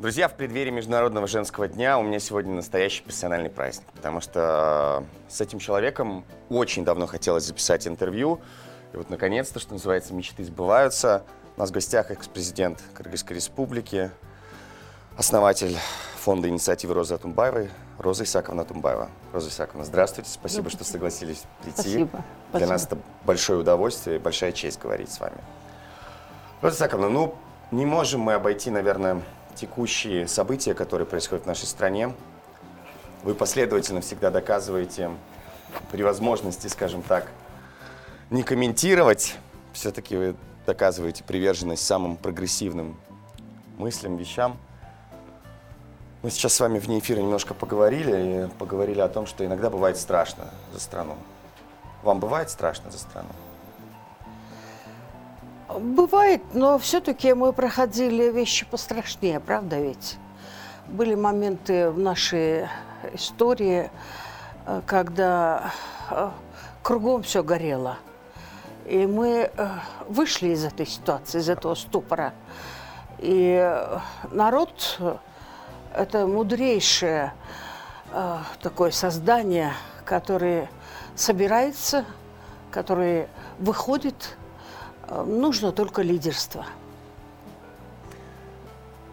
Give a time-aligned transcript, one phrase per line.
[0.00, 5.30] Друзья, в преддверии Международного женского дня у меня сегодня настоящий профессиональный праздник, потому что э,
[5.30, 8.40] с этим человеком очень давно хотелось записать интервью.
[8.94, 11.22] И вот, наконец-то, что называется, мечты сбываются.
[11.54, 14.10] У нас в гостях экс-президент Кыргызской республики,
[15.18, 15.76] основатель
[16.16, 19.10] фонда инициативы Розы Атумбаевой, Роза Исаковна Атумбаева.
[19.34, 21.74] Роза Исаковна, здравствуйте, спасибо, что согласились прийти.
[21.82, 22.08] Спасибо.
[22.08, 22.72] Для Спасибо.
[22.72, 25.36] нас это большое удовольствие и большая честь говорить с вами.
[26.62, 27.34] Роза Исаковна, ну,
[27.70, 29.22] не можем мы обойти, наверное,
[29.54, 32.14] текущие события, которые происходят в нашей стране.
[33.22, 35.10] Вы последовательно всегда доказываете
[35.90, 37.30] при возможности, скажем так,
[38.30, 39.36] не комментировать,
[39.72, 42.96] все-таки вы доказываете приверженность самым прогрессивным
[43.76, 44.56] мыслям, вещам.
[46.22, 49.96] Мы сейчас с вами вне эфира немножко поговорили, и поговорили о том, что иногда бывает
[49.96, 51.16] страшно за страну.
[52.02, 53.30] Вам бывает страшно за страну?
[55.78, 60.16] Бывает, но все-таки мы проходили вещи пострашнее, правда ведь?
[60.88, 62.66] Были моменты в нашей
[63.12, 63.88] истории,
[64.66, 65.70] э, когда
[66.10, 66.30] э,
[66.82, 67.98] кругом все горело.
[68.86, 69.68] И мы э,
[70.08, 72.32] вышли из этой ситуации, из этого ступора.
[73.18, 73.72] И
[74.32, 74.98] народ
[75.94, 77.32] это мудрейшее
[78.62, 80.68] такое создание, которое
[81.14, 82.06] собирается,
[82.72, 84.36] которое выходит
[85.10, 86.64] Нужно только лидерство.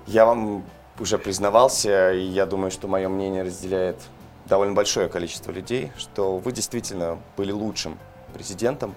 [0.06, 0.64] Я вам
[1.00, 3.98] уже признавался, и я думаю, что мое мнение разделяет
[4.46, 7.98] довольно большое количество людей, что вы действительно были лучшим
[8.34, 8.96] президентом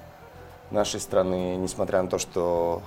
[0.71, 2.83] нашей страны, несмотря на то, что,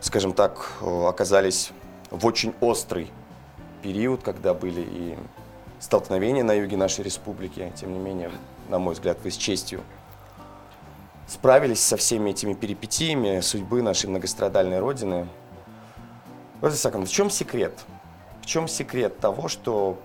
[0.00, 1.72] скажем так, оказались
[2.10, 3.10] в очень острый
[3.82, 5.18] период, когда были и
[5.80, 7.72] столкновения на юге нашей республики.
[7.76, 8.30] Тем не менее,
[8.68, 9.82] на мой взгляд, вы с честью
[11.26, 15.28] справились со всеми этими перипетиями судьбы нашей многострадальной Родины.
[16.60, 17.78] Роза Исааковна, в чем секрет?
[18.42, 19.98] В чем секрет того, что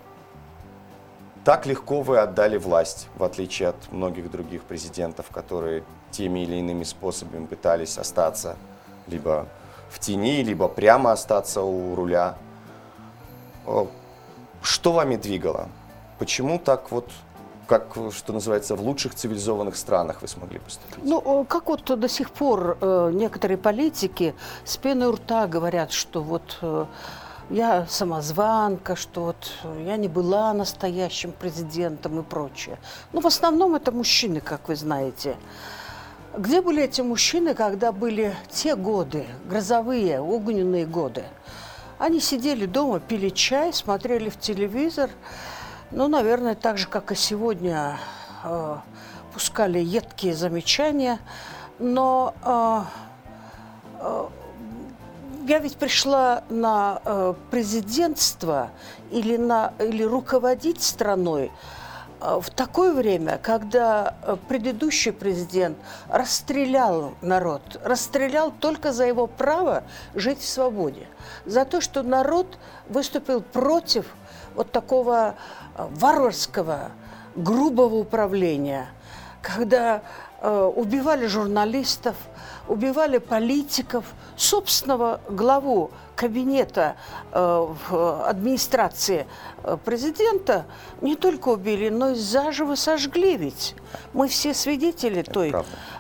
[1.44, 6.83] так легко вы отдали власть, в отличие от многих других президентов, которые теми или иными
[6.83, 8.58] способами пытались остаться
[9.08, 9.48] либо
[9.89, 12.36] в тени, либо прямо остаться у руля?
[13.65, 13.88] О,
[14.61, 15.70] Что вами двигало?
[16.17, 17.10] Почему так вот,
[17.70, 21.04] как, что называется, в лучших цивилизованных странах вы смогли поступить?
[21.04, 24.34] Ну, э, как вот до сих пор э, некоторые политики
[24.66, 26.86] с пеной у рта говорят, что вот э,
[27.52, 29.52] я самозванка, что вот
[29.86, 32.80] я не была настоящим президентом и прочее.
[33.14, 35.38] Ну, в основном это мужчины, как вы знаете.
[36.36, 41.24] Где были эти мужчины, когда были те годы, грозовые, огненные годы?
[42.00, 45.12] Они сидели дома, пили чай, смотрели в телевизор,
[45.92, 47.98] ну, наверное, так же, как и сегодня,
[48.44, 48.77] э,
[49.33, 51.20] пускали едкие замечания.
[51.80, 52.82] Но э,
[54.00, 54.27] э,
[55.48, 58.70] я ведь пришла на э, президентство
[59.10, 61.52] или, на, или руководить страной
[62.21, 65.77] э, в такое время, когда э, предыдущий президент
[66.08, 69.83] расстрелял народ, расстрелял только за его право
[70.14, 71.08] жить в свободе,
[71.45, 74.06] за то, что народ выступил против
[74.56, 75.36] вот такого
[75.92, 76.92] варварского,
[77.36, 78.88] грубого управления,
[79.42, 80.02] когда
[80.42, 82.16] э, убивали журналистов,
[82.67, 86.95] убивали политиков, собственного главу кабинета
[87.32, 89.28] э, в администрации
[89.64, 90.66] э, президента
[91.02, 93.76] не только убили, но и заживо сожгли ведь.
[94.14, 95.52] Мы все свидетели той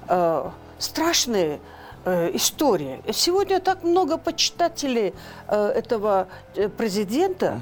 [0.07, 0.53] правда.
[0.77, 1.59] страшной
[2.05, 3.01] э, истории.
[3.11, 5.13] Сегодня так много почитателей
[5.47, 7.61] э, этого э, президента.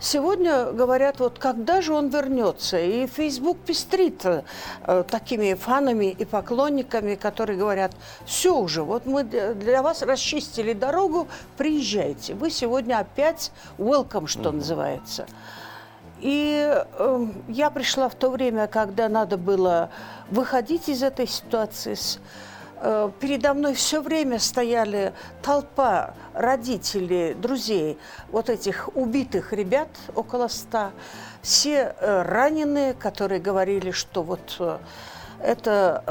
[0.00, 2.78] Сегодня говорят, вот когда же он вернется.
[2.78, 7.92] И Facebook пестрит э, такими фанами и поклонниками, которые говорят,
[8.24, 12.34] все уже, вот мы для вас расчистили дорогу, приезжайте.
[12.34, 15.26] Вы сегодня опять welcome, что называется.
[16.20, 19.90] И э, я пришла в то время, когда надо было
[20.30, 21.94] выходить из этой ситуации.
[21.94, 22.18] С,
[23.20, 27.98] передо мной все время стояли толпа родителей, друзей
[28.30, 30.92] вот этих убитых ребят, около ста.
[31.42, 34.78] Все э, раненые, которые говорили, что вот э,
[35.40, 36.02] это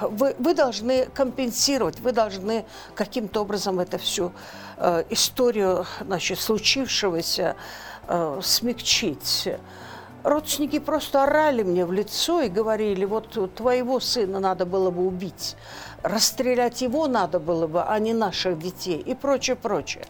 [0.00, 2.64] э, вы, вы должны компенсировать, вы должны
[2.94, 4.32] каким-то образом это всю
[4.76, 7.56] э, историю значит, случившегося
[8.08, 9.48] э, смягчить.
[10.22, 15.54] Родственники просто орали мне в лицо и говорили, вот твоего сына надо было бы убить,
[16.04, 20.04] расстрелять его надо было бы, а не наших детей и прочее, прочее.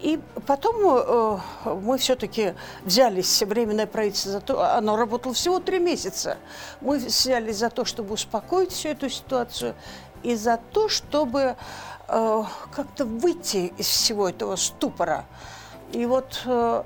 [0.00, 1.38] И потом э,
[1.82, 6.38] мы все-таки взялись, Временное правительство, за то, оно работало всего три месяца.
[6.80, 9.74] Мы взялись за то, чтобы успокоить всю эту ситуацию
[10.22, 11.54] и за то, чтобы
[12.08, 12.42] э,
[12.74, 15.26] как-то выйти из всего этого ступора.
[15.92, 16.82] И вот, э,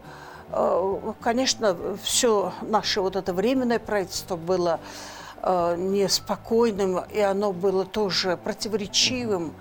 [0.51, 4.81] э, конечно, все наше вот это временное правительство было
[5.47, 9.55] неспокойным, и оно было тоже противоречивым.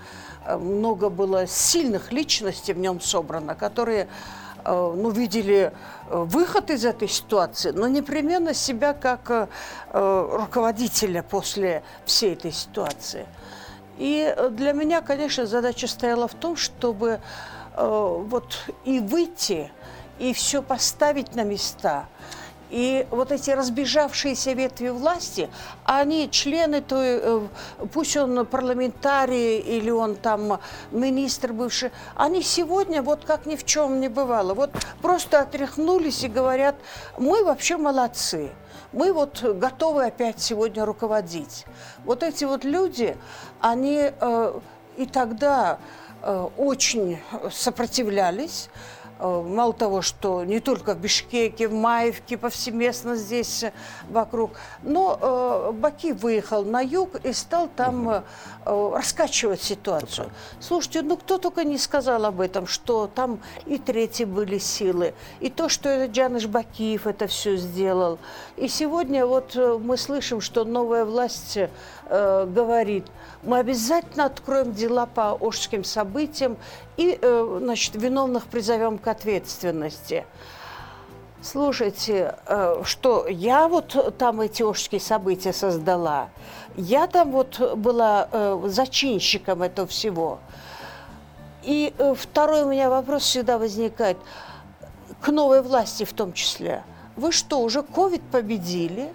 [0.47, 4.07] Много было сильных личностей в нем собрано, которые
[4.65, 5.73] ну, видели
[6.09, 9.49] выход из этой ситуации, но непременно себя как
[9.91, 13.25] руководителя после всей этой ситуации.
[13.97, 17.19] И для меня, конечно, задача стояла в том, чтобы
[17.75, 19.71] Э, вот и выйти,
[20.19, 22.05] и все поставить на места.
[22.73, 25.47] И вот эти разбежавшиеся ветви власти,
[25.83, 27.47] они члены той, э,
[27.93, 30.59] пусть он парламентарий или он там
[30.89, 34.71] министр бывший, они сегодня вот как ни в чем не бывало, вот
[35.03, 36.75] просто отряхнулись и говорят,
[37.19, 38.49] мы вообще молодцы,
[38.91, 41.67] мы вот готовы опять сегодня руководить.
[42.05, 43.15] Вот эти вот люди,
[43.61, 44.59] они э,
[44.97, 45.77] и тогда
[46.25, 47.19] Э, очень
[47.51, 48.69] сопротивлялись.
[49.19, 53.71] Э, мало того, что не только в Бишкеке, в Маевке, повсеместно здесь э,
[54.09, 54.51] вокруг,
[54.81, 58.21] но э, Баки выехал на юг и стал там э,
[58.65, 60.29] раскачивать ситуацию.
[60.59, 65.49] Слушайте, ну кто только не сказал об этом, что там и третьи были силы, и
[65.49, 68.17] то, что это Джаныш Бакиев это все сделал.
[68.57, 73.05] И сегодня вот мы слышим, что новая власть э, говорит–
[73.43, 76.55] мы обязательно откроем дела по Ожским событиям
[76.95, 80.25] и, э, значит, виновных призовем к ответственности.
[81.41, 86.29] Слушайте, э, что я вот там эти Ожские события создала,
[86.75, 90.39] я там вот была э, зачинщиком этого всего.
[91.63, 94.17] И второй у меня вопрос всегда возникает,
[95.21, 96.83] к новой власти в том числе.
[97.15, 99.11] Вы что, уже ковид победили?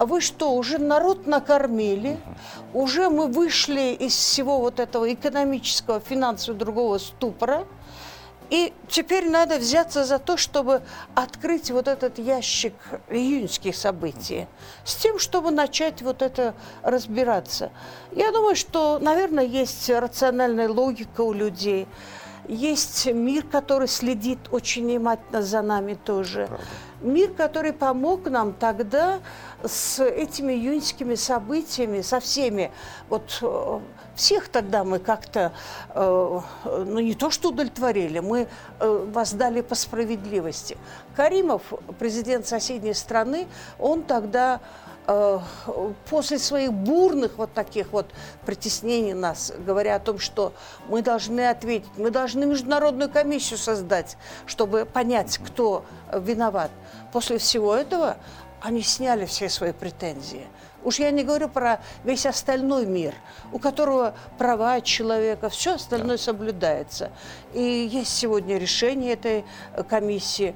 [0.00, 2.18] вы что, уже народ накормили,
[2.72, 7.66] уже мы вышли из всего вот этого экономического, финансового другого ступора,
[8.50, 10.82] и теперь надо взяться за то, чтобы
[11.14, 12.74] открыть вот этот ящик
[13.08, 14.46] июньских событий,
[14.84, 17.70] с тем, чтобы начать вот это разбираться.
[18.12, 21.86] Я думаю, что, наверное, есть рациональная логика у людей,
[22.48, 26.46] есть мир, который следит очень внимательно за нами тоже.
[26.46, 26.66] Правда.
[27.02, 29.20] Мир, который помог нам тогда
[29.64, 32.72] с этими июньскими событиями, со всеми,
[33.08, 33.80] вот э,
[34.14, 35.52] всех тогда мы как-то,
[35.94, 38.48] э, ну не то что удовлетворили, мы
[38.78, 40.76] э, воздали по справедливости.
[41.16, 43.46] Каримов, президент соседней страны,
[43.78, 44.60] он тогда
[46.08, 48.06] после своих бурных вот таких вот
[48.46, 50.52] притеснений нас, говоря о том, что
[50.88, 54.16] мы должны ответить, мы должны международную комиссию создать,
[54.46, 56.70] чтобы понять, кто виноват.
[57.12, 58.18] После всего этого
[58.60, 60.46] они сняли все свои претензии.
[60.82, 63.14] Уж я не говорю про весь остальной мир,
[63.52, 66.22] у которого права человека, все остальное да.
[66.22, 67.10] соблюдается.
[67.52, 69.44] И есть сегодня решение этой
[69.74, 70.54] э, комиссии.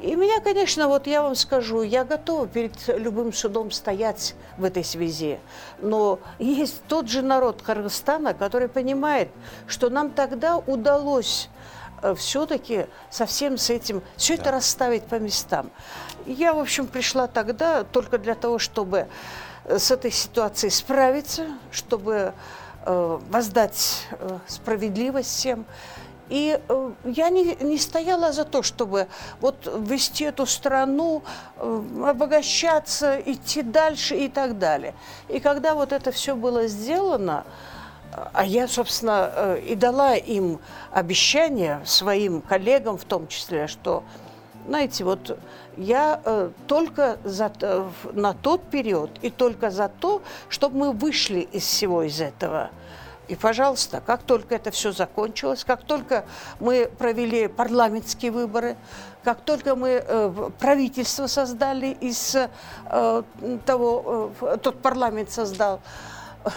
[0.00, 4.82] И меня, конечно, вот я вам скажу, я готова перед любым судом стоять в этой
[4.82, 5.38] связи.
[5.80, 9.28] Но есть тот же народ Кыргызстана, который понимает,
[9.68, 11.48] что нам тогда удалось
[12.02, 14.42] Э, все-таки совсем с этим, все да.
[14.42, 15.70] это расставить по местам.
[16.26, 19.06] Я, в общем, пришла тогда только для того, чтобы
[19.64, 22.32] э, с этой ситуацией справиться, чтобы
[22.84, 25.64] э, воздать э, справедливость всем.
[26.28, 29.08] И э, я не, не стояла за то, чтобы
[29.40, 31.22] вот вести эту страну,
[31.56, 34.94] э, обогащаться, идти дальше и так далее.
[35.28, 37.44] И когда вот это все было сделано,
[38.32, 40.60] а я, собственно, э, и дала им
[40.90, 44.04] обещание, своим коллегам в том числе, что,
[44.66, 45.38] знаете, вот
[45.76, 47.52] я э, только за,
[48.12, 52.70] на тот период и только за то, чтобы мы вышли из всего из этого.
[53.28, 56.24] И, пожалуйста, как только это все закончилось, как только
[56.60, 58.76] мы провели парламентские выборы,
[59.24, 63.22] как только мы э, правительство создали из э,
[63.64, 65.80] того, э, тот парламент создал,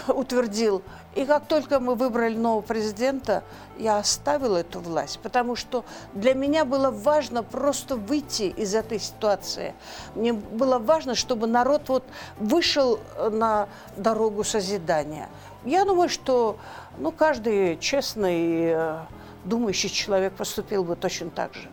[0.08, 0.82] утвердил
[1.16, 3.42] и как только мы выбрали нового президента,
[3.78, 9.74] я оставила эту власть, потому что для меня было важно просто выйти из этой ситуации.
[10.14, 12.04] Мне было важно, чтобы народ вот
[12.38, 15.30] вышел на дорогу созидания.
[15.64, 16.58] Я думаю, что
[16.98, 18.98] ну, каждый честный, э,
[19.44, 21.68] думающий человек поступил бы точно так же.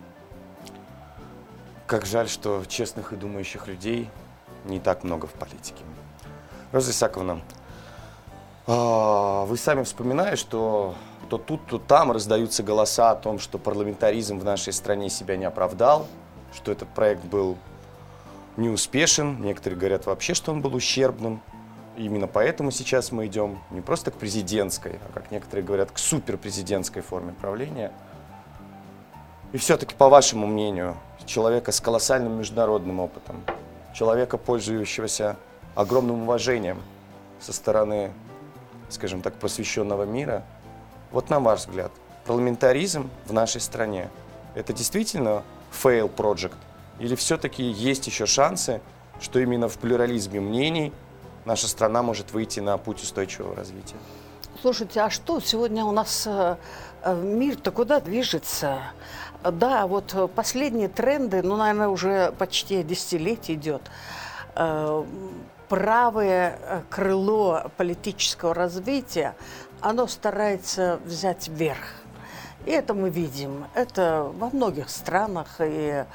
[1.85, 4.09] Как жаль, что честных и думающих людей
[4.63, 5.83] не так много в политике.
[6.71, 7.41] Роза Исаковна,
[8.65, 10.95] вы сами вспоминаете, что
[11.29, 15.45] то тут, то там раздаются голоса о том, что парламентаризм в нашей стране себя не
[15.45, 16.07] оправдал,
[16.53, 17.57] что этот проект был
[18.57, 19.41] неуспешен.
[19.41, 21.41] Некоторые говорят вообще, что он был ущербным.
[21.97, 27.01] Именно поэтому сейчас мы идем не просто к президентской, а, как некоторые говорят, к суперпрезидентской
[27.01, 27.91] форме правления.
[29.51, 33.43] И все-таки, по вашему мнению, человека с колоссальным международным опытом,
[33.93, 35.37] человека, пользующегося
[35.75, 36.81] огромным уважением
[37.39, 38.11] со стороны,
[38.93, 40.43] скажем так, просвещенного мира,
[41.11, 41.91] вот на ваш взгляд,
[42.25, 44.09] парламентаризм в нашей стране–
[44.55, 46.55] это действительно fail project?
[46.99, 48.81] Или все-таки есть еще шансы,
[49.19, 50.93] что именно в плюрализме мнений
[51.45, 53.95] наша страна может выйти на путь устойчивого развития?
[54.61, 56.55] Слушайте, а что сегодня у нас э,
[57.03, 58.79] э, мир-то куда движется?
[59.43, 63.81] Да, вот последние тренды, ну, наверное, уже почти десятилетие идет.
[65.63, 69.35] Э, правое крыло политического развития,
[69.81, 71.95] оно старается взять верх.
[72.65, 73.65] И это мы видим.
[73.73, 76.05] Это во многих странах, и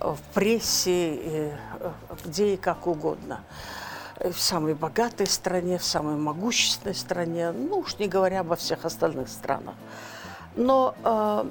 [0.00, 1.52] в прессе, и
[2.24, 3.40] где и как угодно
[4.20, 9.28] в самой богатой стране, в самой могущественной стране, ну уж не говоря обо всех остальных
[9.28, 9.74] странах.
[10.54, 11.44] Но э,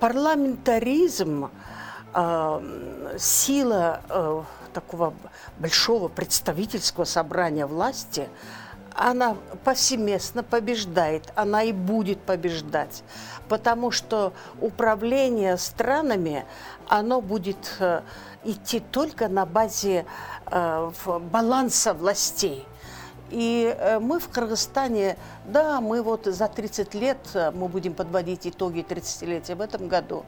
[0.00, 1.50] парламентаризм,
[2.14, 5.14] э, сила э, такого
[5.58, 8.28] большого представительского собрания власти,
[8.94, 13.02] она повсеместно побеждает, она и будет побеждать,
[13.48, 16.44] потому что управление странами,
[16.88, 18.02] оно будет э,
[18.44, 20.04] идти только на базе
[20.50, 20.90] э,
[21.30, 22.66] баланса властей.
[23.30, 27.18] И э, мы в Кыргызстане, да, мы вот за 30 лет,
[27.54, 30.24] мы будем подводить итоги 30-летия в этом году,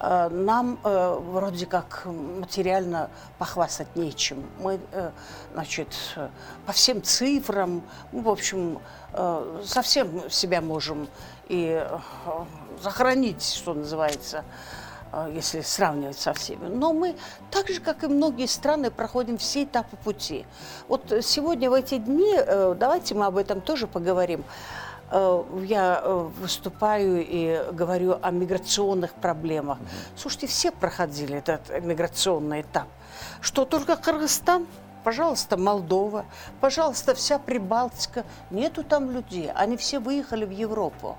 [0.00, 4.44] нам э, вроде как материально похвастать нечем.
[4.60, 5.10] Мы, э,
[5.54, 5.88] значит,
[6.66, 8.78] по всем цифрам, мы, в общем,
[9.12, 11.08] э, совсем себя можем
[11.48, 11.98] и э,
[12.82, 14.44] сохранить, что называется,
[15.32, 16.66] если сравнивать со всеми.
[16.66, 17.16] Но мы,
[17.50, 20.44] так же, как и многие страны, проходим все этапы пути.
[20.88, 24.76] Вот сегодня в эти дни, э, давайте мы об этом тоже поговорим, э,
[25.10, 29.78] я э, выступаю и говорю о миграционных проблемах.
[30.16, 32.88] Слушайте, все проходили этот миграционный этап.
[33.40, 34.66] Что только Кыргызстан?
[35.04, 36.24] Пожалуйста, Молдова,
[36.60, 38.24] пожалуйста, вся Прибалтика.
[38.50, 41.16] Нету там людей, они все выехали в Европу.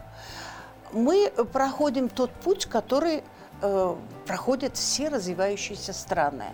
[0.92, 3.24] Мы проходим тот путь, который
[3.62, 6.48] э, проходят все развивающиеся страны.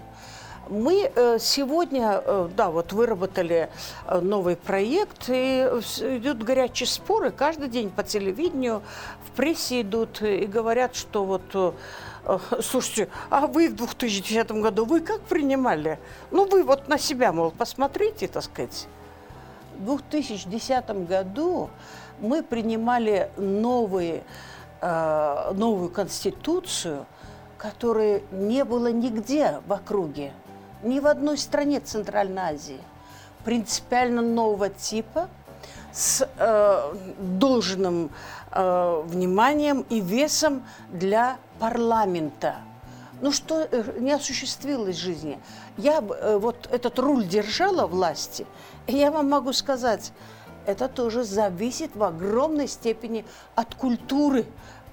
[0.70, 3.70] Мы э, сегодня, э, да, вот выработали
[4.08, 7.32] э, новый проект, и идут горячие споры.
[7.32, 8.82] Каждый день по телевидению,
[9.28, 11.76] в прессе идут и говорят, что вот
[12.62, 16.00] слушайте, а вы в 2010 году, вы как принимали?
[16.32, 18.88] Ну, вы вот на себя, мол, посмотрите, так сказать.
[19.78, 21.70] В 2010 году
[22.22, 24.24] мы принимали новые
[24.86, 27.06] Э, новую конституцию,
[27.58, 30.34] которой не было нигде в округе,
[30.84, 32.80] ни в одной стране Центральной Азии.
[33.44, 35.30] Принципиально нового типа,
[35.92, 38.10] с э, должным
[38.52, 42.56] э, вниманием и весом для парламента.
[43.22, 45.40] Ну что э, не осуществилось в жизни.
[45.78, 48.48] Я э, вот этот руль держала власти,
[48.88, 50.12] и я вам могу сказать,
[50.66, 53.26] это тоже зависит в огромной степени
[53.56, 54.46] от культуры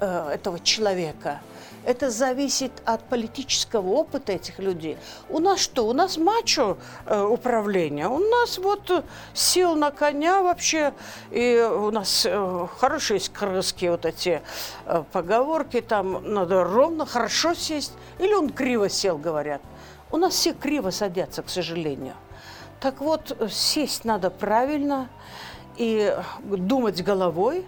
[0.05, 1.41] этого человека.
[1.85, 4.99] Это зависит от политического опыта этих людей.
[5.31, 5.87] У нас что?
[5.87, 6.77] У нас мачо
[7.07, 8.07] э, управление.
[8.07, 9.03] У нас вот э,
[9.33, 10.93] сел на коня вообще,
[11.31, 14.43] и у нас э, хорошие есть кыргызские вот эти
[14.85, 19.63] э, поговорки, там надо ровно, хорошо сесть, или он криво сел, говорят.
[20.11, 22.15] У нас все криво садятся, к сожалению.
[22.81, 25.09] Так вот, сесть надо правильно,
[25.81, 27.65] и думать головой.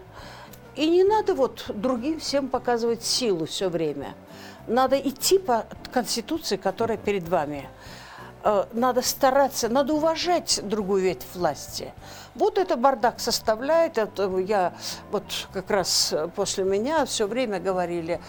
[0.74, 4.14] И не надо вот другим всем показывать силу все время.
[4.66, 7.68] Надо идти по Конституции, которая перед вами.
[8.44, 11.92] Э, надо стараться, надо уважать другую ветвь власти.
[12.34, 13.98] Вот это бардак составляет.
[13.98, 14.72] Это я
[15.10, 18.20] вот как раз после меня все время говорили,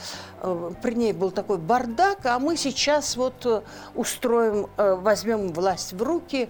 [0.41, 3.61] э, при ней был такой бардак, а мы сейчас вот э,
[3.95, 6.49] устроим, возьмем власть в руки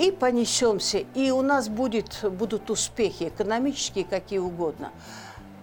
[0.00, 4.92] и понесемся, и у нас будет, будут успехи экономические, какие угодно.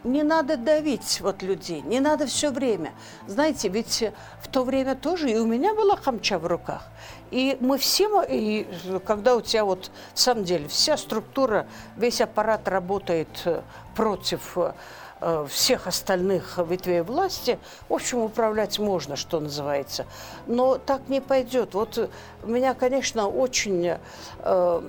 [0.03, 2.93] Не надо давить вот людей, не надо все время.
[3.25, 4.03] Знаете, ведь
[4.39, 6.87] в то время тоже и у меня была хамча в руках.
[7.31, 8.67] И мы все, и
[9.05, 11.65] когда у тебя вот, в самом деле, вся структура,
[11.97, 13.63] весь аппарат работает э,
[13.95, 14.73] против э,
[15.47, 17.57] всех остальных ветвей власти,
[17.89, 20.05] в общем, управлять можно, что называется.
[20.45, 21.73] Но так не пойдет.
[21.73, 22.09] Вот
[22.43, 23.97] меня, конечно, очень,
[24.39, 24.81] э,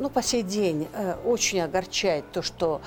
[0.00, 2.80] ну, по сей день э, очень огорчает то, что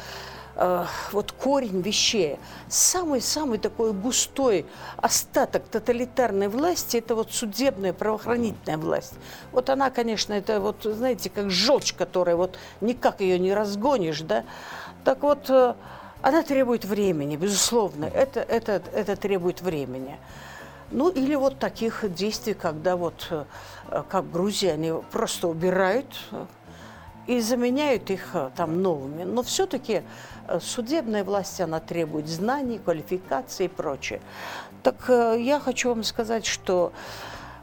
[1.12, 9.16] вот корень вещей, самый-самый такой густой остаток тоталитарной власти, это вот судебная правоохранительная власть.
[9.52, 14.46] Вот она, конечно, это вот, знаете, как желчь, которая вот никак ее не разгонишь, да.
[15.04, 15.52] Так вот,
[16.22, 18.06] она требует времени, безусловно.
[18.06, 20.18] Это, это, это требует времени.
[20.92, 23.46] Ну, или вот таких действий, когда вот, э,
[24.10, 26.46] как в Грузии, они просто убирают э,
[27.28, 29.24] и заменяют их э, там новыми.
[29.24, 30.04] Но все-таки
[30.62, 34.22] судебная власть, она требует знаний, квалификации и прочее.
[34.84, 36.94] Так я хочу вам сказать, что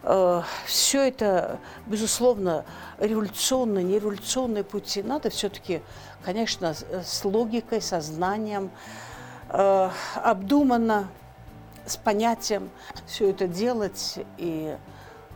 [0.02, 2.64] э, все это, безусловно,
[2.98, 5.02] революционные, нереволюционные пути.
[5.02, 5.82] Надо все-таки,
[6.24, 8.70] конечно, с логикой, со знанием,
[9.48, 11.08] э, обдуманно
[11.86, 12.70] с понятием
[13.06, 14.76] все это делать, и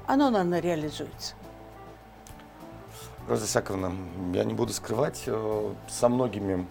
[0.06, 1.34] оно, наверное, реализуется.
[3.28, 3.92] Роза Сяковна,
[4.32, 6.66] я не буду скрывать, э, со многими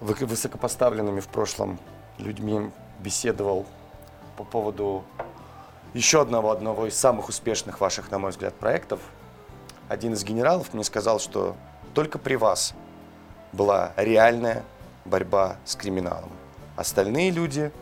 [0.00, 1.78] высокопоставленными в прошлом
[2.18, 3.64] людьми беседовал
[4.36, 5.04] по поводу
[5.94, 9.00] еще одного, одного из самых успешных ваших, на мой взгляд, проектов.
[9.88, 11.56] Один из генералов мне сказал, что
[11.94, 12.74] только при вас
[13.56, 14.62] была реальная
[15.04, 16.30] борьба с криминалом.
[16.76, 17.72] Остальные люди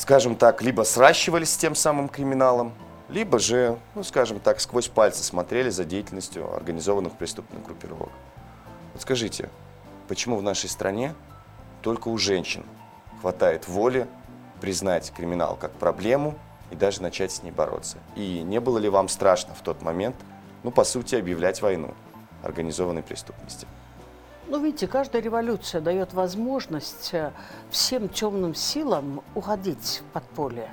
[0.00, 2.72] скажем так, либо сращивались с тем самым криминалом,
[3.10, 8.10] либо же, ну, скажем так, сквозь пальцы смотрели за деятельностью организованных преступных группировок.
[8.94, 9.50] Вот скажите,
[10.08, 11.14] почему в нашей стране
[11.82, 12.64] только у женщин
[13.20, 14.06] хватает воли
[14.60, 16.34] признать криминал как проблему
[16.70, 17.98] и даже начать с ней бороться?
[18.16, 20.16] И не было ли вам страшно в тот момент,
[20.62, 21.94] ну, по сути, объявлять войну
[22.42, 23.66] организованной преступности?
[24.50, 27.30] Ну, видите, каждая революция дает возможность э,
[27.70, 30.70] всем темным силам уходить в подполье,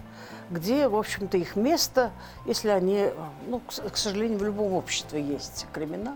[0.49, 2.09] где, в общем-то, их место,
[2.47, 3.13] если они, э,
[3.45, 6.15] ну, к, сожалению, в любом обществе есть криминал,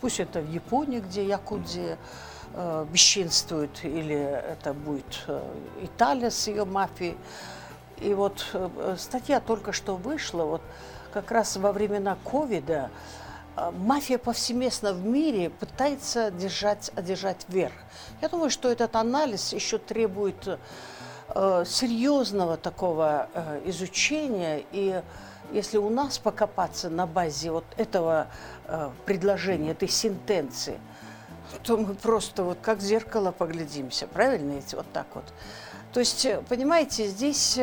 [0.00, 1.96] пусть это в Японии, где якудзия
[2.54, 5.40] э, бесчинствует, или это будет э,
[5.82, 7.16] Италия с ее мафией.
[7.98, 10.62] И вот э, статья только что вышла, вот
[11.12, 13.25] как раз во времена ковида, а,
[13.56, 17.72] мафия повсеместно в мире пытается держать, одержать верх.
[18.20, 20.46] Я думаю, что этот анализ еще требует
[21.28, 24.64] э, серьезного такого э, изучения.
[24.72, 25.02] И
[25.52, 28.28] если у нас покопаться на базе вот этого
[28.66, 30.78] э, предложения, этой сентенции,
[31.62, 35.24] то мы просто вот как в зеркало поглядимся, правильно ведь вот так вот.
[35.92, 37.58] То есть, понимаете, здесь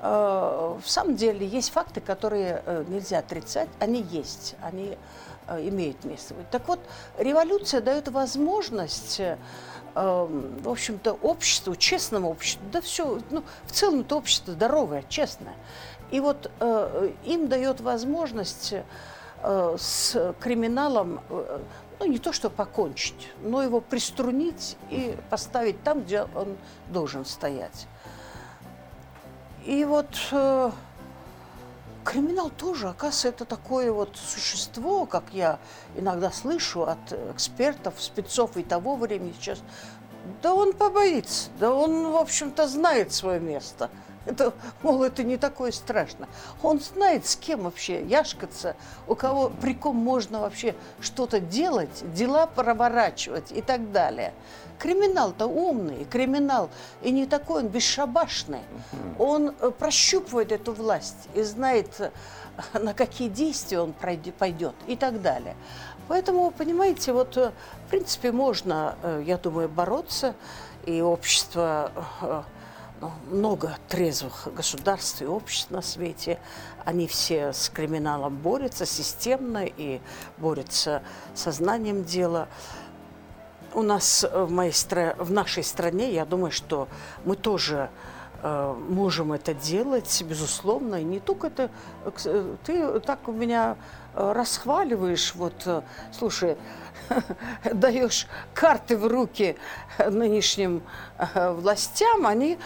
[0.00, 4.96] в самом деле есть факты, которые нельзя отрицать, они есть, они
[5.58, 6.48] имеет место быть.
[6.50, 6.80] Так вот,
[7.18, 9.36] революция дает возможность э,
[9.94, 15.54] в общем-то, обществу, честному обществу, да все, ну, в целом это общество здоровое, честное.
[16.10, 18.74] И вот э, им дает возможность
[19.42, 21.60] э, с криминалом, э,
[21.98, 26.56] ну, не то что покончить, но его приструнить и поставить там, где он
[26.88, 27.86] должен стоять.
[29.64, 30.08] И вот...
[30.32, 30.70] Э,
[32.04, 35.58] Криминал тоже, оказывается, это такое вот существо, как я
[35.96, 39.60] иногда слышу от экспертов, спецов и того времени сейчас.
[40.42, 43.90] Да он побоится, да он, в общем-то, знает свое место.
[44.26, 44.52] Это,
[44.82, 46.28] мол, это не такое страшно.
[46.62, 48.76] Он знает, с кем вообще яшкаться,
[49.08, 54.34] у кого, при ком можно вообще что-то делать, дела проворачивать и так далее.
[54.78, 56.70] Криминал-то умный, криминал,
[57.02, 58.60] и не такой, он бесшабашный.
[59.18, 62.10] Он э, прощупывает эту власть и знает, э,
[62.78, 65.56] на какие действия он пойдет и так далее.
[66.08, 67.52] Поэтому, понимаете, вот, э,
[67.86, 70.34] в принципе, можно, я думаю, бороться,
[70.86, 72.44] и общество
[73.00, 76.38] ну, много трезвых государств и обществ на свете.
[76.84, 80.00] Они все с криминалом борются системно и
[80.38, 81.02] борются
[81.34, 82.48] сознанием дела
[83.74, 85.14] у нас э, в, моей стра...
[85.18, 86.88] в нашей стране, я думаю, что
[87.24, 87.90] мы тоже
[88.42, 90.96] э, можем это делать, безусловно.
[90.96, 91.70] И не только это...
[92.24, 93.76] Э, ты так у меня
[94.12, 96.56] расхваливаешь, вот, слушай,
[97.72, 99.56] даешь карты в руки
[99.98, 100.82] нынешним
[101.34, 102.58] властям, они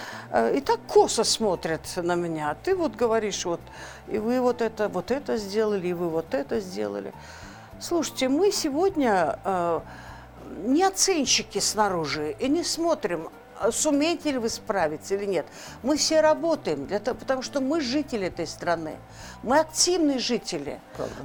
[0.55, 2.51] и так косо смотрят на меня.
[2.51, 3.61] А ты вот говоришь, вот,
[4.09, 7.13] и вы вот это, вот это сделали, и вы вот это сделали.
[7.81, 9.39] Слушайте, мы сегодня
[10.65, 13.31] не оценщики снаружи и не смотрим,
[13.73, 15.47] сумеете ли вы справиться или нет.
[15.83, 18.97] Мы все работаем, для того, потому что мы жители этой страны.
[19.43, 20.81] Мы активные жители.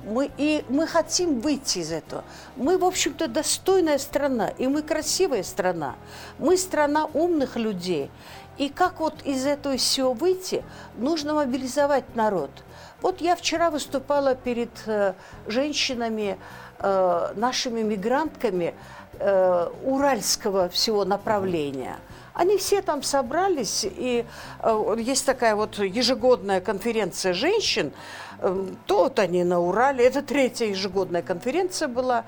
[0.05, 2.23] Мы, и мы хотим выйти из этого.
[2.55, 5.95] Мы, в общем-то, достойная страна, и мы красивая страна.
[6.37, 8.09] Мы страна умных людей.
[8.57, 10.63] И как вот из этого всего выйти,
[10.97, 12.51] нужно мобилизовать народ.
[13.01, 15.13] Вот я вчера выступала перед э,
[15.47, 16.37] женщинами,
[16.79, 18.73] э, нашими мигрантками,
[19.21, 21.97] Э, уральского всего направления.
[22.39, 24.23] Они все там собрались, и
[24.63, 27.91] э, есть такая вот ежегодная конференция женщин,
[28.85, 32.25] то вот они на Урале, это третья ежегодная конференция была,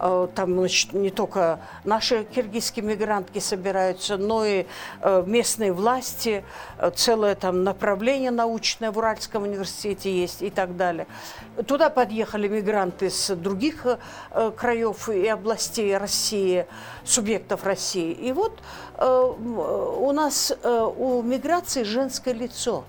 [0.00, 4.66] Э, там значит, не только наши киргизские мигрантки собираются, но и
[5.00, 6.44] э, местные власти,
[6.78, 11.06] э, целое там направление научное в Уральском университете есть и так далее.
[11.66, 13.86] Туда подъехали мигранты с других
[14.56, 16.66] краев и областей России,
[17.04, 18.12] субъектов России.
[18.12, 18.60] И вот
[18.98, 22.84] у нас у миграции женское лицо.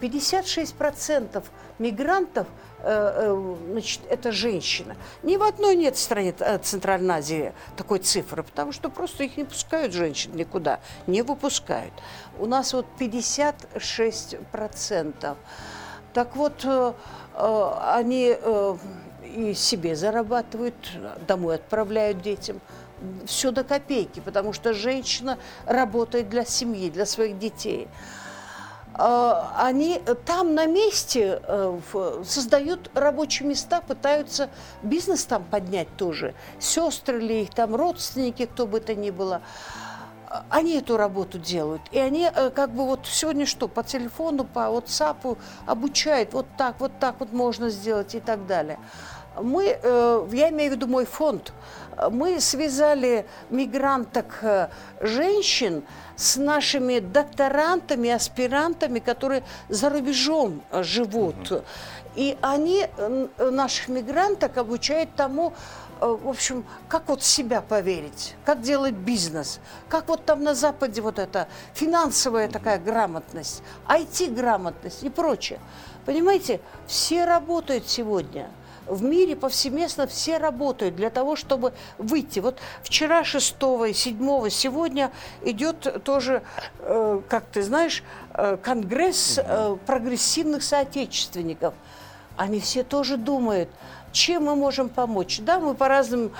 [0.00, 1.44] 56%
[1.78, 2.46] мигрантов–
[2.82, 4.96] Э, э, значит, это женщина.
[5.22, 9.44] Ни в одной нет стране э, Центральной Азии такой цифры, потому что просто их не
[9.44, 11.92] пускают женщин никуда, не выпускают.
[12.38, 15.36] У нас вот 56%.
[16.14, 16.66] Так вот,
[17.36, 18.36] они
[19.36, 20.74] и себе зарабатывают,
[21.28, 22.60] домой отправляют детям.
[23.26, 27.86] Все до копейки, потому что женщина работает для семьи, для своих детей.
[29.02, 31.78] А, они там на месте э,
[32.22, 34.50] создают рабочие места, пытаются
[34.82, 36.34] бизнес там поднять тоже.
[36.58, 39.40] Сестры ли их там, родственники, кто бы это ни было.
[40.50, 41.80] Они эту работу делают.
[41.92, 46.78] И они э, как бы вот сегодня что, по телефону, по WhatsApp обучают, вот так,
[46.78, 48.78] вот так вот можно сделать и так далее.
[49.40, 51.54] Мы, э, я имею в виду мой фонд,
[52.10, 54.42] мы связали мигранток
[55.00, 55.82] женщин
[56.20, 61.50] с нашими докторантами, аспирантами, которые за рубежом э, живут.
[61.50, 61.62] Угу.
[62.16, 65.54] И они э, наших мигранток обучают тому,
[66.00, 71.00] э, в общем, как вот себя поверить, как делать бизнес, как вот там на Западе
[71.00, 75.58] вот эта финансовая такая грамотность, IT-грамотность и прочее.
[76.04, 78.50] Понимаете, все работают сегодня–
[78.86, 82.40] в мире повсеместно все работают для того, чтобы выйти.
[82.40, 83.56] Вот вчера 6
[83.88, 85.10] и 7 сегодня
[85.42, 86.42] идет тоже,
[86.80, 88.02] э, как ты знаешь,
[88.34, 91.74] э, конгресс э, прогрессивных соотечественников.
[92.36, 93.68] Они все тоже думают,
[94.12, 95.40] чем мы можем помочь.
[95.40, 96.32] Да, мы по разным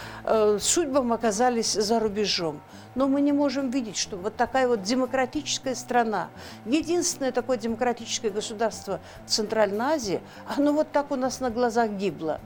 [0.59, 2.61] судьбам оказались за рубежом
[2.94, 6.29] но мы не можем видеть, что вот такая вот демократическая страна,
[6.66, 10.20] единственное такое демократическое государство в Центральной Азии,
[10.57, 12.40] оно вот так у нас на глазах гибло.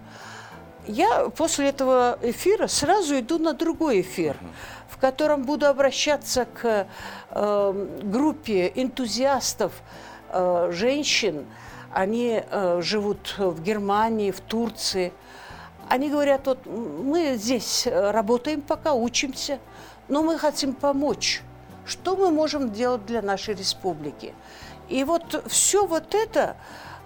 [0.87, 4.37] Я после этого эфира сразу иду на другой эфир,
[4.89, 6.87] в котором буду обращаться к
[7.31, 9.73] э, группе энтузиастов,
[10.29, 11.47] э, женщин.
[11.91, 15.15] Они э, живут в Германии, в Турции.
[15.89, 19.61] Они говорят, вот мы здесь работаем пока, учимся–
[20.09, 21.43] но мы хотим помочь.
[21.87, 24.35] Что мы можем делать для нашей республики?
[24.89, 26.57] И вот все вот это,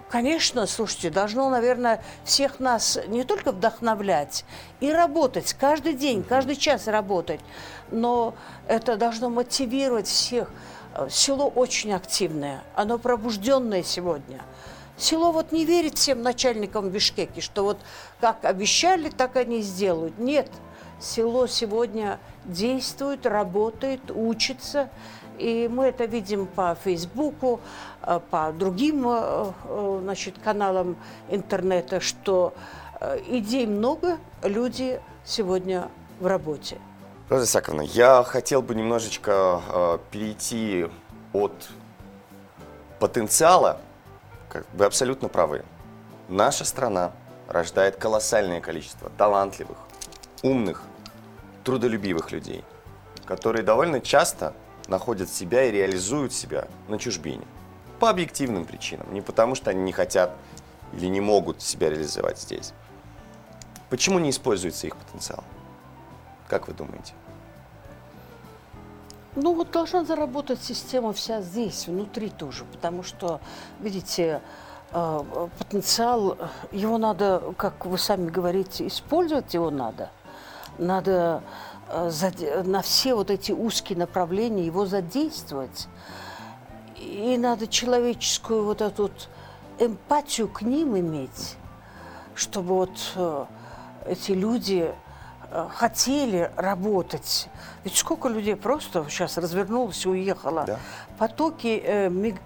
[0.09, 4.45] конечно, слушайте, должно, наверное, всех нас не только вдохновлять
[4.79, 7.41] и работать, каждый день, каждый час работать,
[7.91, 8.33] но
[8.67, 10.49] это должно мотивировать всех.
[11.09, 14.41] Село очень активное, оно пробужденное сегодня.
[14.97, 17.79] Село вот не верит всем начальникам в Бишкеке, что вот
[18.19, 20.17] как обещали, так они сделают.
[20.19, 20.49] Нет–
[20.99, 24.89] село сегодня действует, работает, учится.
[25.37, 27.61] И мы это видим по Фейсбуку,
[28.03, 30.97] э, по другим э, э, значит, каналам
[31.29, 32.53] интернета, что
[33.29, 35.87] идей много, люди сегодня
[36.19, 36.77] в работе.
[37.29, 40.87] Роза Исаковна, я хотел бы немножечко перейти
[41.31, 41.69] от
[42.99, 43.79] потенциала,
[44.73, 45.63] вы абсолютно правы.
[46.27, 47.13] Наша страна
[47.47, 49.77] рождает колоссальное количество талантливых,
[50.43, 50.83] умных,
[51.69, 52.63] трудолюбивых людей,
[53.25, 54.53] которые довольно часто
[54.87, 57.45] находят себя и реализуют себя на чужбине.
[57.99, 59.13] По объективным причинам.
[59.13, 60.35] Не потому, что они не хотят
[60.93, 62.73] или не могут себя реализовать здесь.
[63.91, 65.43] Почему не используется их потенциал?
[66.47, 67.13] Как вы думаете?
[69.35, 73.41] Ну вот должна заработать система вся здесь, внутри тоже, потому что,
[73.79, 74.41] видите,
[74.91, 75.19] э,
[75.59, 76.35] потенциал,
[76.71, 80.09] его надо, как вы сами говорите, использовать его надо–
[80.79, 81.43] надо
[81.89, 85.87] э, на все вот эти узкие направления его задействовать.
[86.97, 89.29] И надо человеческую вот эту вот
[89.77, 91.55] эмпатию к ним иметь,
[92.35, 93.45] чтобы вот э,
[94.07, 94.93] эти люди
[95.51, 97.47] э, хотели работать.
[97.83, 100.65] Ведь сколько людей просто сейчас развернулось и уехало.
[100.65, 100.79] Да.
[101.17, 101.77] Потоки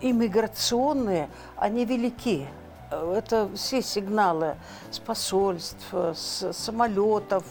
[0.02, 2.48] иммиграционные, они велики.
[2.91, 4.56] Это все сигналы
[4.91, 7.43] с посольств, с самолетов,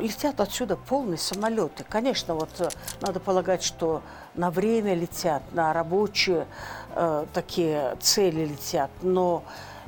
[0.00, 1.84] летят отсюда полные самолеты.
[1.88, 2.68] Конечно, вот э,
[3.00, 4.02] надо полагать, что
[4.34, 6.46] на время летят, на рабочие
[6.94, 9.42] э, такие цели летят, но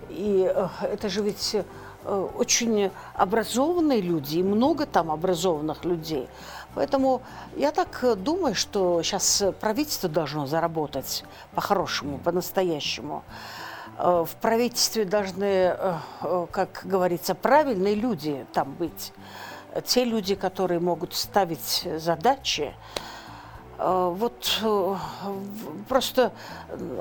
[0.08, 6.28] и э, это же ведь э, очень образованные люди, и много там образованных людей.
[6.74, 7.22] Поэтому
[7.56, 13.22] я так думаю, что сейчас правительство должно заработать по-хорошему, по-настоящему.
[13.26, 13.65] Э,
[13.98, 19.12] в правительстве должны, э, э, как говорится, правильные люди там быть.
[19.84, 22.72] Те люди, которые могут ставить задачи.
[23.78, 24.64] Вот
[25.86, 26.32] просто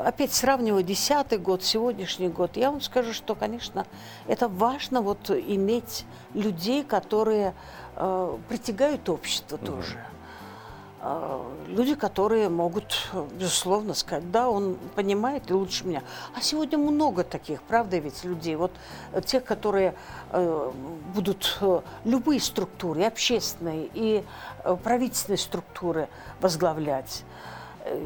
[0.04, 3.86] опять сравнивая десятый год, сегодняшний год, я вам скажу, что, конечно,
[4.28, 7.54] это важно вот иметь людей, которые
[8.50, 10.06] притягают общество тоже.
[11.08, 16.02] А, люди, которые могут, безусловно, сказать, да, он понимает и лучше меня.
[16.36, 18.56] А сегодня много таких, правда ведь, людей.
[18.56, 18.72] Вот
[19.24, 19.94] тех, которые
[20.32, 20.72] э,
[21.14, 24.24] будут э, любые структуры, и общественные, и
[24.64, 26.10] э, правительственные структуры
[26.42, 27.24] возглавлять.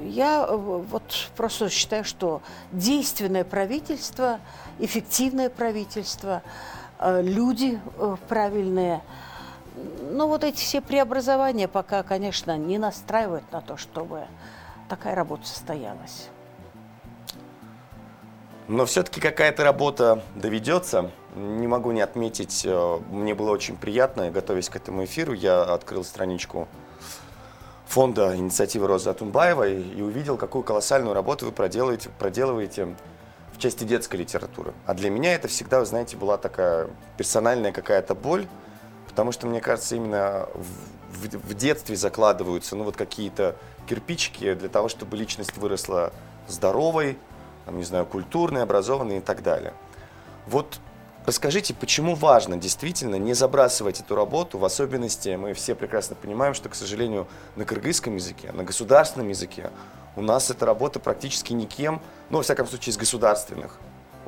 [0.03, 2.41] Я вот просто считаю, что
[2.73, 4.41] действенное правительство,
[4.77, 6.43] эффективное правительство,
[6.99, 7.79] люди
[8.27, 9.01] правильные–
[10.11, 14.25] ну, вот эти все преобразования пока, конечно, не настраивают на то, чтобы
[14.89, 16.29] такая работа состоялась.
[18.67, 21.11] Но все-таки какая-то работа доведется.
[21.35, 26.03] Не могу не отметить, э, мне было очень приятно, готовясь к этому эфиру, я открыл
[26.03, 26.67] страничку
[27.87, 32.95] фонда инициативы Розы Атунбаевой и увидел, какую колоссальную работу вы проделываете, проделываете
[33.53, 34.73] в части детской литературы.
[34.85, 36.87] А для меня это всегда, вы знаете, была такая
[37.17, 38.47] персональная какая-то боль,
[39.19, 44.69] Потому что, мне кажется, именно в, в, в детстве закладываются ну, вот какие-то кирпичики для
[44.69, 46.13] того, чтобы личность выросла
[46.47, 47.17] здоровой,
[47.65, 49.73] там, не знаю, культурной, образованной и так далее.
[50.47, 50.79] Вот
[51.25, 56.69] расскажите, почему важно действительно не забрасывать эту работу, в особенности мы все прекрасно понимаем, что,
[56.69, 57.27] к сожалению,
[57.57, 59.69] на кыргызском языке, на государственном языке
[60.15, 63.79] у нас эта работа практически никем, ну, во всяком случае, из государственных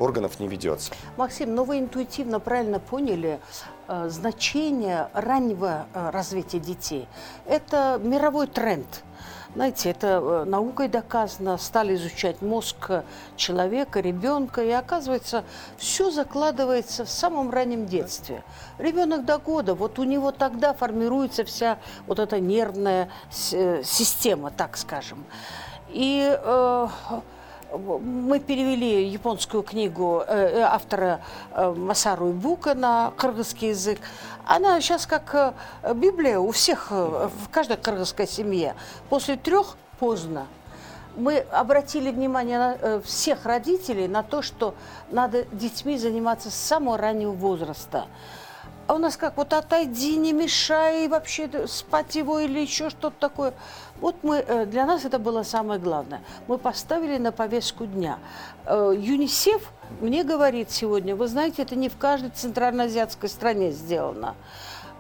[0.02, 0.92] органов не ведется.
[1.18, 3.40] Максим, но вы интуитивно правильно поняли
[3.88, 7.08] э, значение раннего э, развития детей.
[7.46, 9.04] Это мировой тренд.
[9.54, 13.04] Знаете, это э, наукой доказано, стали изучать мозг
[13.36, 15.44] человека, ребенка, и оказывается,
[15.78, 18.44] все закладывается в самом раннем детстве.
[18.78, 23.10] Ребенок до года, вот у него тогда формируется вся вот эта нервная
[23.52, 25.26] э, система, так скажем.
[25.90, 26.88] И э,
[27.78, 31.22] мы перевели японскую книгу э, э, автора
[31.54, 34.00] э, Масару Ибука на кыргызский язык.
[34.46, 35.54] Она сейчас как
[35.96, 38.76] Библия у всех, в каждой кыргызской семье.
[39.10, 40.48] После трех поздно.
[41.16, 44.74] Мы обратили внимание на всех родителей на то, что
[45.10, 48.08] надо детьми заниматься с самого раннего возраста
[48.88, 53.54] а у нас как, вот отойди, не мешай, вообще спать его или еще что-то такое.
[54.02, 56.22] Вот мы, э, для нас это было самое главное.
[56.48, 58.20] Мы поставили на повестку дня.
[58.66, 64.36] Э, ЮНИСЕФ мне говорит сегодня, вы знаете, это не в каждой центральноазиатской стране сделано.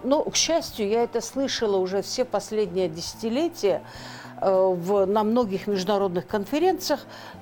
[0.03, 3.81] Но, к счастью, я это слышала уже все последние десятилетия,
[4.41, 7.01] Э, в, на многих международных конференциях.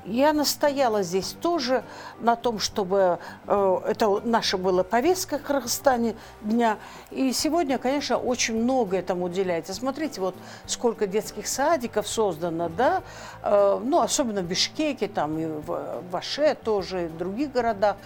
[0.10, 1.84] Я настояла здесь тоже
[2.20, 6.80] на том, чтобы э, это наша была повестка в Кыргызстане дня.
[7.12, 9.72] И сегодня, конечно, очень много этому уделяется.
[9.76, 10.34] Смотрите, вот
[10.66, 13.04] сколько детских садиков создано, да,
[13.44, 17.98] э, ну, особенно в Бишкеке, там и в Ваше тоже, и в других городах.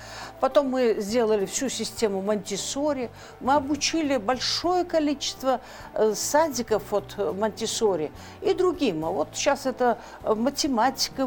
[0.41, 3.11] Потом мы сделали всю систему Монтисори.
[3.39, 5.61] Мы обучили большое количество
[5.93, 8.11] э, садиков от Монтисори
[8.41, 9.05] и другим.
[9.05, 11.25] А вот сейчас это э, математика,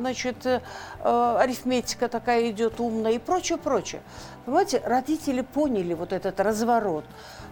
[0.00, 0.60] значит, э,
[1.04, 4.02] арифметика такая идет умная и прочее, прочее.
[4.44, 7.04] Понимаете, родители поняли вот этот разворот.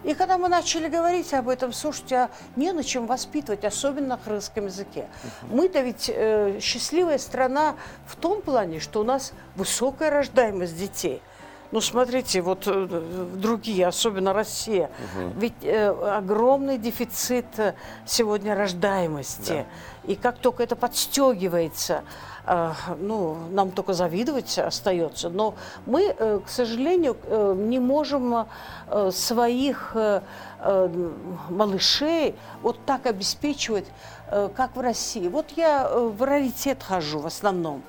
[0.03, 4.33] И когда мы начали говорить об этом, слушайте, а не на чем воспитывать, особенно на
[4.33, 5.07] русском языке.
[5.49, 11.21] Мы-то ведь э, счастливая страна в том плане, что у нас высокая рождаемость детей.
[11.71, 13.01] Ну, смотрите, вот э,
[13.35, 15.33] другие, особенно Россия, угу.
[15.39, 17.75] ведь э, огромный дефицит э,
[18.07, 19.65] сегодня рождаемости.
[20.03, 20.11] Да.
[20.11, 22.03] И как только это подстегивается,
[22.47, 25.29] э, ну, нам только завидовать остается.
[25.29, 25.53] Но
[25.85, 28.47] мы, э, к сожалению, э, не можем
[28.87, 30.21] э, своих э,
[30.61, 31.09] э,
[31.49, 33.85] малышей вот так обеспечивать,
[34.31, 35.27] э, как в России.
[35.27, 37.83] Вот я в раритет хожу в основном.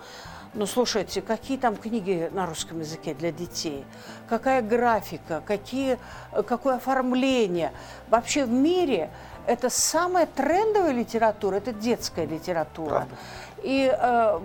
[0.53, 3.85] Ну, слушайте, какие там книги на русском языке для детей?
[4.29, 5.45] Какая графика?
[5.47, 5.97] Какие,
[6.33, 7.73] какое оформление?
[8.09, 9.11] Вообще в мире
[9.47, 12.89] это самая трендовая литература, это детская литература.
[12.89, 13.15] Правда.
[13.63, 14.39] И, э,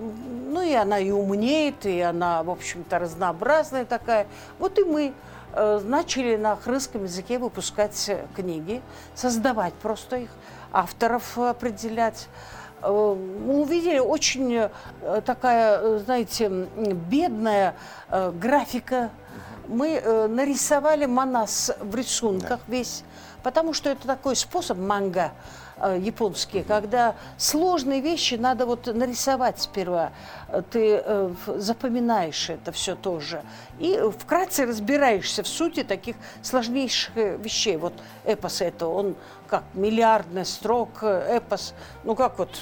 [0.48, 4.28] ну, и она и умнеет, и она, в общем-то, разнообразная такая.
[4.60, 5.12] Вот и мы
[5.54, 8.84] э, начали на русском языке выпускать книги,
[9.16, 10.30] создавать просто их,
[10.72, 12.28] авторов определять.
[12.86, 17.76] Э, мы увидели очень э, такая, э, знаете, бедная
[18.10, 19.10] графика.
[19.68, 22.74] Мы нарисовали Манас в рисунках да.
[22.74, 23.04] весь,
[23.42, 25.32] Потому что это такой способ манга
[25.78, 30.12] э, японский, когда сложные вещи надо вот нарисовать сперва.
[30.72, 33.44] Ты э, запоминаешь это все тоже.
[33.80, 37.78] И вкратце разбираешься в сути таких сложнейших вещей.
[37.78, 39.16] Вот эпос это, он
[39.48, 41.74] как миллиардный строк, эпос.
[42.04, 42.60] Ну как вот,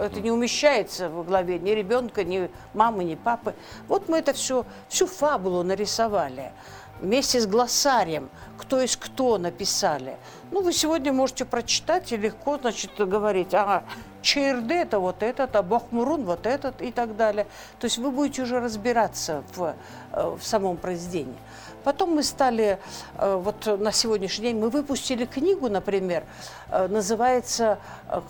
[0.00, 3.54] это не умещается в голове ни ребенка, ни мамы, ни папы.
[3.88, 6.52] Вот мы это все, всю фабулу нарисовали
[7.00, 8.28] вместе с глоссарием,
[8.58, 10.16] кто есть кто написали.
[10.50, 13.84] Ну, вы сегодня можете прочитать и легко, значит, говорить, ага,
[14.22, 17.46] ЧРД это вот этот, а Бахмурун вот этот и так далее.
[17.78, 19.74] То есть вы будете уже разбираться в,
[20.12, 21.36] э, в самом произведении.
[21.84, 22.78] Потом мы стали,
[23.18, 26.24] э, вот на сегодняшний день, мы выпустили книгу, например,
[26.70, 27.78] э, называется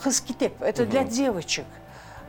[0.00, 0.60] «Хаскитеп».
[0.60, 0.90] Это угу.
[0.90, 1.64] для девочек–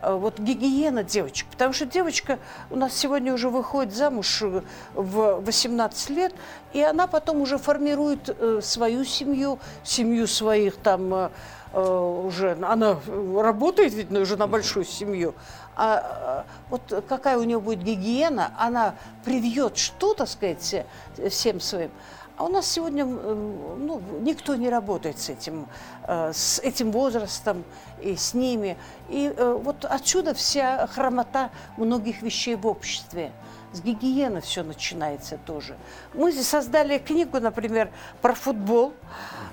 [0.01, 1.47] вот гигиена девочек.
[1.51, 4.61] Потому что девочка у нас сегодня уже выходит замуж э,
[4.93, 6.33] в 18 лет,
[6.73, 11.29] и она потом уже формирует э, свою семью, семью своих там
[11.73, 12.97] уже, она
[13.35, 15.35] работает ведь ну, уже на большую семью,
[15.75, 20.85] а вот какая у нее будет гигиена, она привьет что, так сказать,
[21.29, 21.91] всем своим.
[22.37, 27.63] А у нас сегодня ну, никто не работает с этим, э, с этим возрастом
[28.01, 28.77] и с ними.
[29.09, 33.31] И э, вот отсюда вся хромота многих вещей в обществе.
[33.73, 35.75] С гигиены все начинается тоже.
[36.13, 37.89] Мы здесь создали книгу, например,
[38.21, 38.93] про футбол.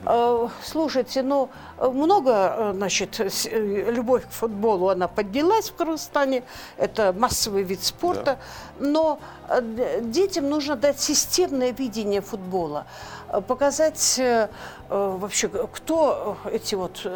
[0.07, 6.45] Э, слушайте, ну, много, значит, любовь к футболу, она поднялась в Кыргызстане.
[6.77, 8.39] Это массовый вид спорта.
[8.79, 8.87] Да.
[8.87, 9.19] Но
[10.01, 12.87] детям нужно дать системное видение футбола
[13.47, 14.21] показать
[14.89, 17.07] вообще, кто эти вот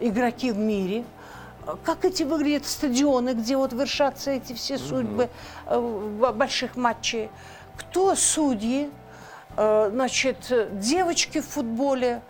[0.00, 1.04] игроки в мире,
[1.84, 5.28] как эти выглядят стадионы, где вот вершатся эти все судьбы
[5.66, 6.32] угу.
[6.32, 7.30] больших матчей,
[7.76, 8.90] кто судьи,
[9.56, 12.22] э, значит, девочки в футболе,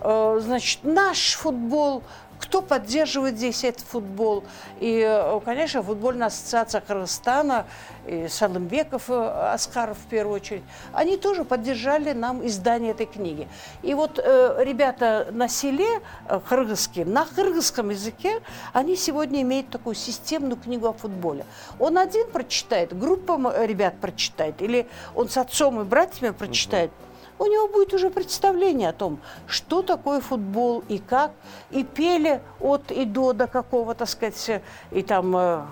[0.00, 2.02] э, значит, наш футбол,
[2.38, 4.44] кто поддерживает здесь этот футбол.
[4.80, 7.66] И, э, конечно, футбольная ассоциация Кыргызстана,
[8.06, 13.48] и Салымбеков э, Аскаров в первую очередь, они тоже поддержали нам издание этой книги.
[13.82, 18.40] И вот э, ребята на селе э, кыргызские, на кыргызском языке,
[18.72, 21.44] они сегодня имеют такую системную книгу о футболе.
[21.78, 26.90] Он один прочитает, группа ребят прочитает, или он с отцом и братьями прочитает.
[26.90, 27.06] Угу
[27.38, 31.32] у него будет уже представление о том, что такое футбол и как.
[31.70, 35.62] И пели от и до до какого, так сказать, и там э,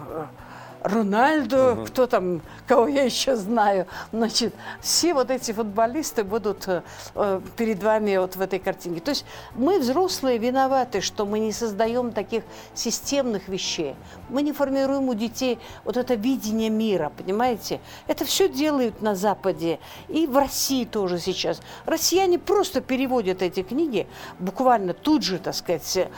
[0.85, 1.87] Рональдо, угу.
[1.87, 3.87] кто там, кого я еще знаю.
[4.13, 9.01] Значит, все вот эти футболисты будут э, перед вами вот в этой картинке.
[9.01, 12.45] То есть мы, взрослые, виноваты, что мы не создаем таких
[12.75, 13.97] системных вещей.
[14.29, 17.81] Мы не формируем у детей вот это видение мира, понимаете?
[18.07, 21.63] Это все делают на Западе и в России тоже сейчас.
[21.87, 24.07] Россияне просто переводят эти книги
[24.39, 26.09] буквально тут же, так сказать,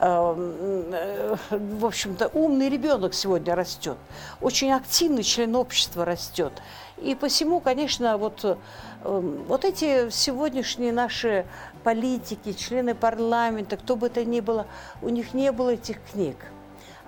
[0.00, 3.96] в общем-то, умный ребенок сегодня растет,
[4.40, 6.52] очень активный член общества растет.
[6.96, 8.44] И посему, конечно, вот,
[9.04, 11.46] эм, вот эти сегодняшние наши
[11.82, 14.66] политики, члены парламента, кто бы это ни было,
[15.02, 16.36] у них не было этих книг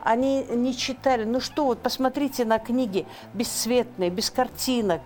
[0.06, 1.24] они не читали.
[1.24, 5.00] Ну что, вот посмотрите на книги бесцветные, без картинок,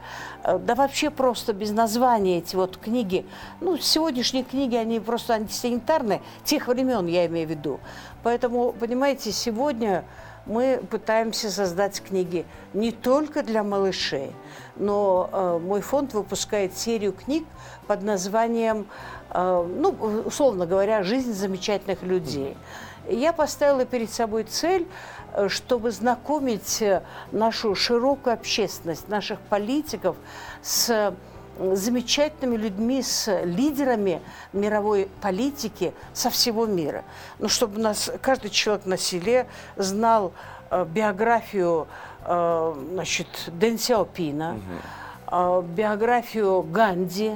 [0.45, 3.25] э, да вообще просто без названия эти вот книги.
[3.63, 7.81] Ну, сегодняшние книги, они просто антисанитарные, тех времен я имею в виду.
[8.23, 10.05] Поэтому, понимаете, сегодня
[10.47, 14.33] мы пытаемся создать книги не только для малышей,
[14.77, 17.45] но э, мой фонд выпускает серию книг
[17.87, 18.87] под названием,
[19.31, 19.91] э, ну,
[20.25, 22.57] условно говоря, «Жизнь замечательных людей».
[23.09, 24.87] Я поставила перед собой цель,
[25.33, 30.17] э, чтобы знакомить э, нашу широкую общественность, наших политиков
[30.63, 31.15] с
[31.75, 34.21] замечательными людьми, с лидерами
[34.53, 37.05] мировой политики со всего мира.
[37.39, 39.47] Но чтобы нас, каждый человек на селе
[39.77, 40.33] знал
[40.71, 41.87] э, биографию
[42.25, 44.57] э, значит, Дэн Сяопина,
[45.31, 45.63] угу.
[45.63, 47.33] э, биографию Ганди,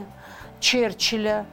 [0.60, 1.46] Черчилля,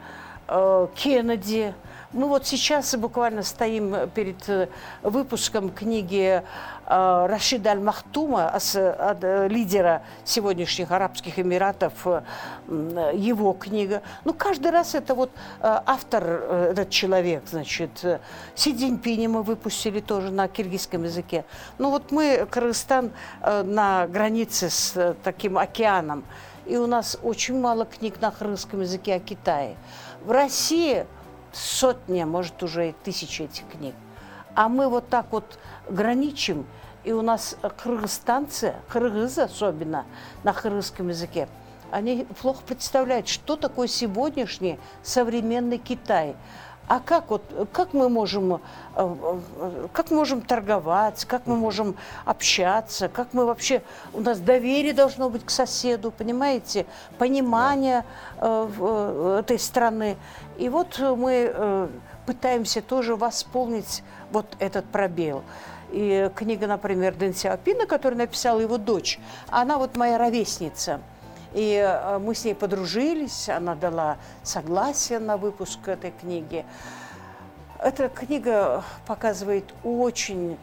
[0.48, 1.74] э, Кеннеди–
[2.14, 4.68] мы вот сейчас буквально стоим перед э,
[5.02, 6.44] выпуском книги
[6.92, 12.06] Рашида Аль-Махтума, э, лидера сегодняшних Арабских Эмиратов,
[12.68, 14.02] его книга.
[14.26, 18.04] Ну, каждый раз это вот автор, этот человек, значит,
[18.56, 21.46] Си Цзиньпиня мы выпустили тоже на киргизском языке.
[21.78, 23.12] Ну, вот мы, Кыргызстан,
[23.42, 26.26] на границе с таким океаном,
[26.66, 29.78] и у нас очень мало книг на кыргызском языке о Китае.
[30.26, 31.06] В России
[31.54, 33.96] сотня, может, уже и тысячи этих книг.
[34.54, 35.58] А мы вот так вот
[35.90, 36.66] граничим,
[37.04, 40.06] и у нас кыргызстанцы, кыргызы особенно,
[40.44, 41.48] на кыргызском языке,
[41.92, 46.36] они плохо представляют, что такое сегодняшний современный Китай.
[46.88, 48.60] А как вот, как мы можем, э,
[48.96, 51.96] э, как можем торговать, как мы можем
[52.26, 53.82] общаться, как мы вообще,
[54.14, 56.86] у нас доверие должно быть к соседу, понимаете,
[57.18, 58.04] понимание
[58.38, 60.18] э, этой страны.
[60.58, 61.90] И вот мы
[62.26, 65.44] пытаемся тоже восполнить вот этот пробел.
[65.92, 69.20] И книга, например, Дэн Сяопина, которую написала его дочь,
[69.50, 71.00] она вот моя ровесница–
[71.54, 76.66] и э, мы с ней подружились, она дала согласие на выпуск этой книги.
[77.80, 80.58] Эта книга показывает очень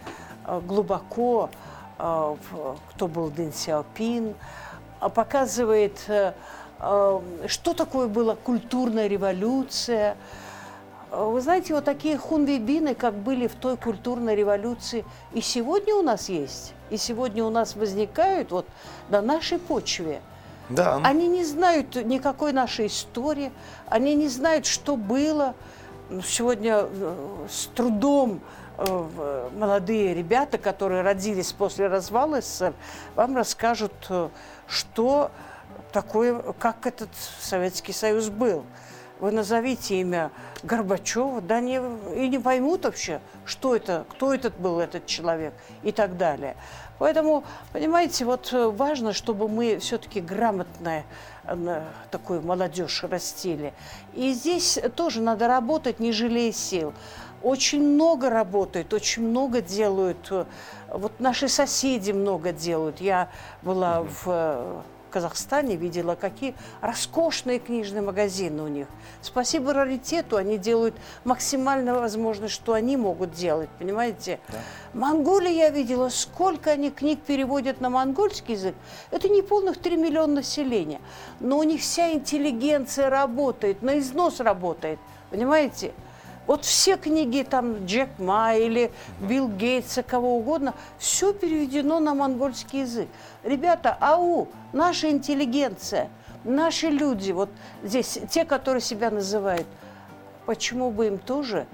[0.46, 1.50] э, глубоко,
[1.98, 2.36] э,
[2.90, 4.34] кто был Дэн Сяопин,
[5.14, 10.16] показывает, что такое была культурная революция.
[11.10, 16.28] Вы знаете, вот такие хунвейбины, как были в той культурной революции, и сегодня у нас
[16.28, 18.66] есть, и сегодня у нас возникают вот
[19.08, 20.20] на нашей почве–
[20.68, 21.00] да.
[21.02, 23.52] Они не знают никакой нашей истории,
[23.86, 25.54] они не знают, что было.
[26.24, 28.40] Сегодня э, с трудом
[28.76, 32.74] э, молодые ребята, которые родились после развала СССР,
[33.14, 34.28] вам расскажут, э,
[34.66, 35.30] что
[35.92, 38.64] такое, как этот Советский Союз был.
[39.20, 40.30] Вы назовите имя
[40.62, 41.80] Горбачева, да не,
[42.14, 46.54] и не поймут вообще, что это, кто этот был этот человек и так далее.
[46.98, 51.04] Поэтому, понимаете, вот э, важно, чтобы мы все-таки грамотно
[51.44, 53.72] э, такую молодежь растили.
[54.14, 56.92] И здесь тоже надо работать, не жалея сил.
[57.42, 60.26] Очень много работают, очень много делают.
[60.30, 60.44] Э,
[60.90, 63.00] вот наши соседи много делают.
[63.00, 63.28] Я
[63.62, 68.86] была в в Казахстане видела, какие роскошные книжные магазины у них.
[69.22, 70.94] Спасибо раритету, они делают
[71.24, 74.40] максимально возможно, что они могут делать, понимаете?
[74.48, 74.58] Да.
[74.94, 78.74] Монголии я видела, сколько они книг переводят на монгольский язык.
[79.10, 81.00] Это не полных 3 миллиона населения,
[81.40, 84.98] но у них вся интеллигенция работает, на износ работает,
[85.30, 85.92] понимаете?
[86.48, 88.90] Вот все книги там Джек Ма или
[89.20, 93.06] Билл Гейтса, кого угодно, все переведено на монгольский язык.
[93.44, 96.08] Ребята, ау, наша интеллигенция,
[96.44, 97.50] наши люди, вот
[97.82, 99.66] здесь, те, которые себя называют,
[100.46, 101.66] почему бы им тоже?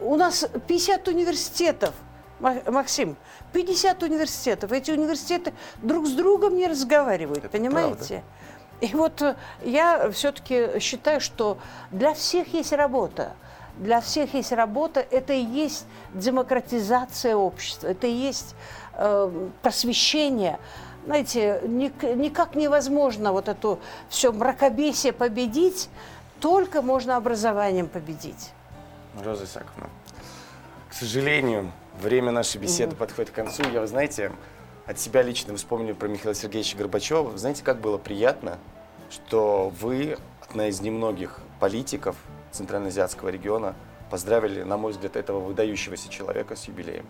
[0.00, 1.92] У нас 50 университетов,
[2.38, 3.16] Максим,
[3.52, 4.70] 50 университетов.
[4.70, 5.52] Эти университеты
[5.82, 8.22] друг с другом не разговаривают, Это понимаете?
[8.80, 8.86] Правда.
[8.86, 11.58] И вот э, я все-таки считаю, что
[11.90, 13.32] для всех есть работа
[13.78, 18.54] для всех есть работа, это и есть демократизация общества, это и есть
[18.94, 20.58] э, просвещение.
[21.04, 25.88] Знаете, ник, никак невозможно вот эту все мракобесие победить,
[26.40, 28.50] только можно образованием победить.
[29.22, 29.88] Роза Исаковна,
[30.88, 32.98] к сожалению, время нашей беседы mm-hmm.
[32.98, 33.62] подходит к концу.
[33.72, 34.32] Я, вы знаете,
[34.86, 37.36] от себя лично вспомнил про Михаила Сергеевича Горбачева.
[37.36, 38.58] Знаете, как было приятно,
[39.10, 42.16] что вы одна из немногих политиков,
[42.52, 43.74] Центральноазиатского региона
[44.10, 47.06] поздравили, на мой взгляд, этого выдающегося человека с юбилеем.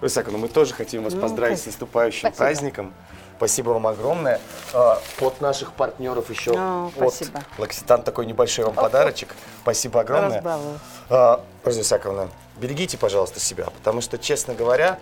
[0.00, 1.72] Высоко, но мы тоже хотим вас ну, поздравить спасибо.
[1.72, 2.36] с наступающим спасибо.
[2.36, 2.94] праздником.
[3.36, 4.40] Спасибо вам огромное.
[4.74, 7.42] А, от наших партнеров еще О, от спасибо.
[7.58, 9.34] Лакситан такой небольшой вам подарочек.
[9.62, 10.42] Спасибо огромное.
[11.08, 14.98] А, Роза Исаковна, берегите, пожалуйста, себя, потому что, честно говоря,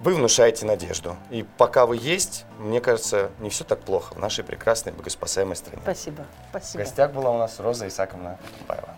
[0.00, 1.16] вы внушаете надежду.
[1.30, 5.82] И пока вы есть, мне кажется, не все так плохо в нашей прекрасной богоспасаемой стране.
[5.82, 6.24] Спасибо.
[6.50, 6.82] Спасибо.
[6.82, 8.94] В гостях была у нас Роза Исаковна Баева.